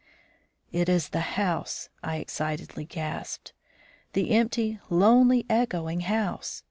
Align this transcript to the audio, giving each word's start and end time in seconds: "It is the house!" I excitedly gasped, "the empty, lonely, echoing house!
"It 0.71 0.89
is 0.89 1.09
the 1.09 1.19
house!" 1.37 1.89
I 2.03 2.15
excitedly 2.15 2.85
gasped, 2.85 3.53
"the 4.13 4.31
empty, 4.31 4.79
lonely, 4.89 5.45
echoing 5.47 5.99
house! 5.99 6.59